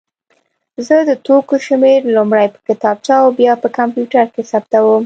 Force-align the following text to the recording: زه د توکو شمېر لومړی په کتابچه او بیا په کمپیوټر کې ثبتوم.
زه 0.85 0.95
د 1.09 1.11
توکو 1.25 1.55
شمېر 1.67 1.99
لومړی 2.15 2.47
په 2.53 2.59
کتابچه 2.67 3.13
او 3.23 3.27
بیا 3.39 3.53
په 3.63 3.67
کمپیوټر 3.77 4.25
کې 4.33 4.41
ثبتوم. 4.51 4.99